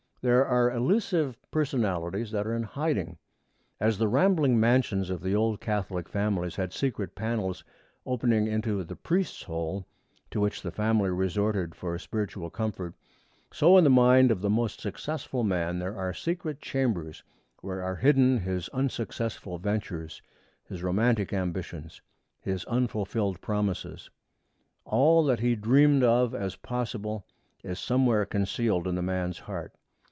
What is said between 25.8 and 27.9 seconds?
of as possible is